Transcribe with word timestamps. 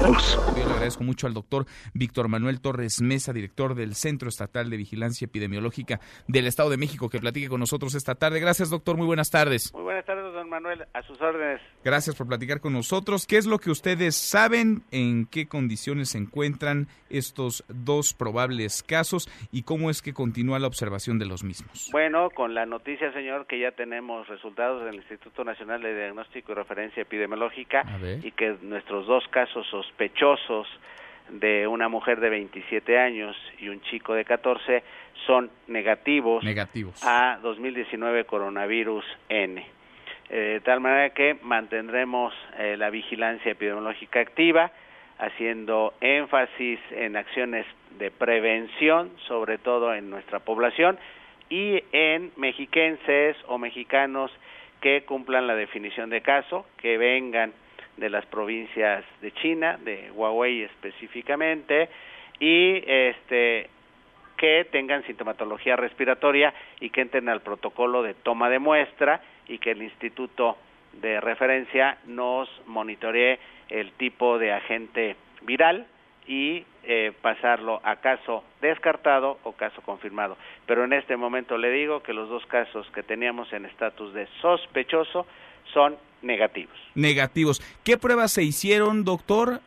Yo 0.00 0.12
le 0.54 0.62
agradezco 0.62 1.02
mucho 1.02 1.26
al 1.26 1.34
doctor 1.34 1.66
Víctor 1.92 2.28
Manuel 2.28 2.60
Torres 2.60 3.00
Mesa, 3.00 3.32
director 3.32 3.74
del 3.74 3.96
Centro 3.96 4.28
Estatal 4.28 4.70
de 4.70 4.76
Vigilancia 4.76 5.24
Epidemiológica 5.24 6.00
del 6.28 6.46
Estado 6.46 6.70
de 6.70 6.76
México, 6.76 7.08
que 7.08 7.18
platique 7.18 7.48
con 7.48 7.58
nosotros 7.58 7.94
esta 7.94 8.14
tarde. 8.14 8.38
Gracias, 8.38 8.70
doctor. 8.70 8.96
Muy 8.96 9.06
buenas 9.06 9.30
tardes. 9.30 9.72
Muy 9.74 9.82
buenas 9.82 10.04
tardes, 10.04 10.17
Manuel. 10.48 10.86
A 10.92 11.02
sus 11.02 11.20
órdenes. 11.20 11.60
Gracias 11.84 12.16
por 12.16 12.26
platicar 12.26 12.60
con 12.60 12.72
nosotros. 12.72 13.26
¿Qué 13.26 13.36
es 13.36 13.46
lo 13.46 13.58
que 13.58 13.70
ustedes 13.70 14.16
saben? 14.16 14.82
¿En 14.90 15.26
qué 15.26 15.46
condiciones 15.46 16.10
se 16.10 16.18
encuentran 16.18 16.88
estos 17.10 17.64
dos 17.68 18.14
probables 18.14 18.82
casos? 18.82 19.28
¿Y 19.52 19.62
cómo 19.62 19.90
es 19.90 20.02
que 20.02 20.12
continúa 20.12 20.58
la 20.58 20.66
observación 20.66 21.18
de 21.18 21.26
los 21.26 21.44
mismos? 21.44 21.88
Bueno, 21.92 22.30
con 22.30 22.54
la 22.54 22.66
noticia, 22.66 23.12
señor, 23.12 23.46
que 23.46 23.58
ya 23.58 23.72
tenemos 23.72 24.28
resultados 24.28 24.84
del 24.84 24.96
Instituto 24.96 25.44
Nacional 25.44 25.82
de 25.82 25.94
Diagnóstico 25.94 26.52
y 26.52 26.54
Referencia 26.54 27.02
Epidemiológica 27.02 27.84
y 28.22 28.32
que 28.32 28.56
nuestros 28.62 29.06
dos 29.06 29.24
casos 29.30 29.66
sospechosos 29.70 30.66
de 31.30 31.66
una 31.66 31.88
mujer 31.88 32.20
de 32.20 32.30
27 32.30 32.98
años 32.98 33.36
y 33.58 33.68
un 33.68 33.80
chico 33.82 34.14
de 34.14 34.24
14 34.24 34.82
son 35.26 35.50
negativos, 35.66 36.42
negativos. 36.44 37.02
a 37.04 37.38
2019 37.42 38.24
coronavirus 38.24 39.04
N. 39.28 39.77
Eh, 40.30 40.34
de 40.54 40.60
tal 40.60 40.80
manera 40.80 41.10
que 41.10 41.36
mantendremos 41.42 42.34
eh, 42.58 42.76
la 42.76 42.90
vigilancia 42.90 43.52
epidemiológica 43.52 44.20
activa, 44.20 44.70
haciendo 45.18 45.94
énfasis 46.00 46.78
en 46.90 47.16
acciones 47.16 47.66
de 47.98 48.10
prevención, 48.10 49.10
sobre 49.26 49.58
todo 49.58 49.94
en 49.94 50.10
nuestra 50.10 50.40
población, 50.40 50.98
y 51.48 51.82
en 51.92 52.30
mexiquenses 52.36 53.36
o 53.46 53.58
mexicanos 53.58 54.30
que 54.80 55.02
cumplan 55.04 55.46
la 55.46 55.56
definición 55.56 56.10
de 56.10 56.20
caso, 56.20 56.66
que 56.76 56.98
vengan 56.98 57.52
de 57.96 58.10
las 58.10 58.26
provincias 58.26 59.04
de 59.20 59.32
China, 59.32 59.78
de 59.82 60.10
Huawei 60.12 60.62
específicamente, 60.62 61.88
y 62.38 62.82
este 62.86 63.70
que 64.38 64.66
tengan 64.70 65.04
sintomatología 65.04 65.76
respiratoria 65.76 66.54
y 66.80 66.88
que 66.88 67.02
entren 67.02 67.28
al 67.28 67.42
protocolo 67.42 68.02
de 68.02 68.14
toma 68.14 68.48
de 68.48 68.58
muestra 68.58 69.20
y 69.46 69.58
que 69.58 69.72
el 69.72 69.82
instituto 69.82 70.56
de 70.94 71.20
referencia 71.20 71.98
nos 72.06 72.48
monitoree 72.66 73.38
el 73.68 73.92
tipo 73.92 74.38
de 74.38 74.52
agente 74.52 75.16
viral 75.42 75.86
y 76.26 76.64
eh, 76.84 77.12
pasarlo 77.20 77.80
a 77.84 77.96
caso 77.96 78.44
descartado 78.60 79.38
o 79.44 79.52
caso 79.52 79.82
confirmado. 79.82 80.36
Pero 80.66 80.84
en 80.84 80.92
este 80.92 81.16
momento 81.16 81.58
le 81.58 81.70
digo 81.70 82.02
que 82.02 82.12
los 82.12 82.28
dos 82.28 82.46
casos 82.46 82.86
que 82.94 83.02
teníamos 83.02 83.52
en 83.52 83.66
estatus 83.66 84.14
de 84.14 84.28
sospechoso 84.40 85.26
son 85.72 85.96
negativos. 86.22 86.76
Negativos. 86.94 87.60
¿Qué 87.84 87.98
pruebas 87.98 88.32
se 88.32 88.42
hicieron, 88.42 89.04
doctor? 89.04 89.60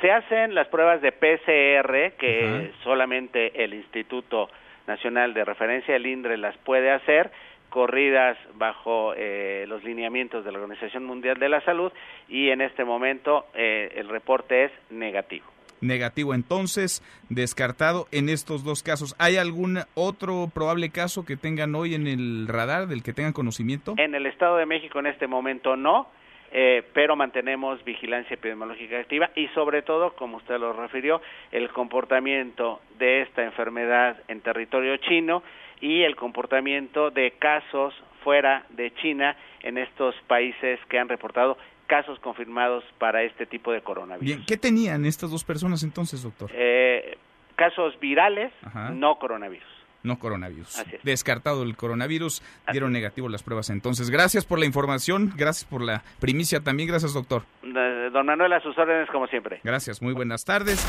Se 0.00 0.10
hacen 0.12 0.54
las 0.54 0.68
pruebas 0.68 1.02
de 1.02 1.10
PCR, 1.12 2.16
que 2.18 2.72
solamente 2.84 3.64
el 3.64 3.74
Instituto 3.74 4.48
Nacional 4.86 5.34
de 5.34 5.44
Referencia, 5.44 5.96
el 5.96 6.06
INDRE, 6.06 6.36
las 6.36 6.56
puede 6.58 6.90
hacer, 6.90 7.30
corridas 7.68 8.38
bajo 8.54 9.12
eh, 9.16 9.64
los 9.68 9.82
lineamientos 9.82 10.44
de 10.44 10.52
la 10.52 10.58
Organización 10.58 11.04
Mundial 11.04 11.38
de 11.38 11.48
la 11.48 11.60
Salud, 11.62 11.92
y 12.28 12.50
en 12.50 12.60
este 12.60 12.84
momento 12.84 13.46
eh, 13.54 13.92
el 13.96 14.08
reporte 14.08 14.66
es 14.66 14.72
negativo. 14.90 15.46
Negativo, 15.80 16.34
entonces, 16.34 17.02
descartado 17.28 18.06
en 18.10 18.28
estos 18.28 18.64
dos 18.64 18.82
casos. 18.82 19.14
¿Hay 19.18 19.36
algún 19.36 19.78
otro 19.94 20.50
probable 20.52 20.90
caso 20.90 21.24
que 21.24 21.36
tengan 21.36 21.74
hoy 21.74 21.94
en 21.94 22.06
el 22.08 22.48
radar 22.48 22.88
del 22.88 23.02
que 23.02 23.12
tengan 23.12 23.32
conocimiento? 23.32 23.94
En 23.96 24.14
el 24.14 24.26
Estado 24.26 24.56
de 24.56 24.66
México 24.66 24.98
en 24.98 25.06
este 25.06 25.28
momento 25.28 25.76
no 25.76 26.08
eh, 26.50 26.82
pero 26.94 27.16
mantenemos 27.16 27.82
vigilancia 27.84 28.34
epidemiológica 28.34 28.98
activa 28.98 29.30
y 29.34 29.48
sobre 29.48 29.82
todo, 29.82 30.14
como 30.14 30.38
usted 30.38 30.58
lo 30.58 30.72
refirió, 30.72 31.20
el 31.52 31.70
comportamiento 31.70 32.80
de 32.98 33.22
esta 33.22 33.44
enfermedad 33.44 34.16
en 34.28 34.40
territorio 34.40 34.96
chino 34.98 35.42
y 35.80 36.02
el 36.02 36.16
comportamiento 36.16 37.10
de 37.10 37.32
casos 37.32 37.94
fuera 38.24 38.64
de 38.70 38.92
China 38.94 39.36
en 39.62 39.78
estos 39.78 40.14
países 40.26 40.80
que 40.88 40.98
han 40.98 41.08
reportado 41.08 41.56
casos 41.86 42.18
confirmados 42.20 42.84
para 42.98 43.22
este 43.22 43.46
tipo 43.46 43.72
de 43.72 43.80
coronavirus. 43.80 44.26
Bien, 44.26 44.44
¿qué 44.46 44.56
tenían 44.56 45.04
estas 45.04 45.30
dos 45.30 45.44
personas 45.44 45.82
entonces, 45.82 46.22
doctor? 46.22 46.50
Eh, 46.52 47.16
casos 47.56 47.98
virales, 48.00 48.52
no 48.92 49.18
coronavirus 49.18 49.77
no 50.02 50.18
coronavirus. 50.18 50.84
Descartado 51.02 51.62
el 51.62 51.76
coronavirus, 51.76 52.42
dieron 52.70 52.92
negativo 52.92 53.28
las 53.28 53.42
pruebas 53.42 53.70
entonces. 53.70 54.10
Gracias 54.10 54.44
por 54.44 54.58
la 54.58 54.66
información, 54.66 55.32
gracias 55.36 55.64
por 55.64 55.82
la 55.82 56.02
primicia 56.20 56.60
también, 56.60 56.88
gracias 56.88 57.14
doctor. 57.14 57.42
Don 57.62 58.26
Manuel, 58.26 58.52
a 58.52 58.60
sus 58.60 58.76
órdenes 58.78 59.08
como 59.10 59.26
siempre. 59.26 59.60
Gracias, 59.64 60.00
muy 60.02 60.14
buenas 60.14 60.44
tardes. 60.44 60.86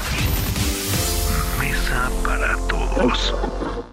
Mesa 1.59 2.09
para 2.24 2.56
todos. 2.68 3.90